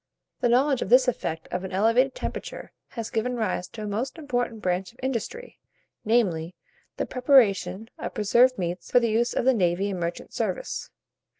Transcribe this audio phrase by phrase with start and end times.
[0.39, 4.17] The knowledge of this effect of an elevated temperature has given rise to a most
[4.17, 5.59] important branch of industry,
[6.03, 6.55] namely,
[6.97, 10.89] the preparation of preserved meats for the use of the navy and merchant service.